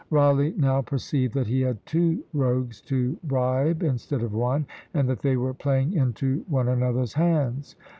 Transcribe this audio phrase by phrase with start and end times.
[0.09, 5.19] Rawleigh now perceived that he had two rogues to bribe instead of one, and that
[5.19, 7.75] they were playing into one another's hands.